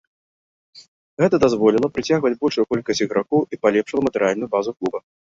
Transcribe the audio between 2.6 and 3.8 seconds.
колькасць ігракоў і